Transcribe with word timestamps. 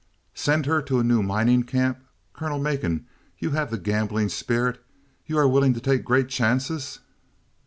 "Send 0.33 0.65
her 0.65 0.81
to 0.81 0.97
a 0.99 1.03
new 1.03 1.21
mining 1.21 1.61
camp. 1.61 2.03
Colonel 2.33 2.57
Macon, 2.57 3.05
you 3.37 3.51
have 3.51 3.69
the 3.69 3.77
gambling 3.77 4.29
spirit; 4.29 4.83
you 5.27 5.37
are 5.37 5.47
willing 5.47 5.75
to 5.75 5.79
take 5.79 6.03
great 6.03 6.27
chances!" 6.27 7.01